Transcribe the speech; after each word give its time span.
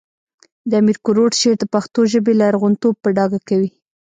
د 0.69 0.71
امیر 0.81 0.97
کروړ 1.05 1.29
شعر 1.39 1.55
د 1.59 1.63
پښتو 1.73 2.01
ژبې 2.11 2.33
لرغونتوب 2.41 2.95
په 3.03 3.09
ډاګه 3.17 3.39
کوي 3.49 3.69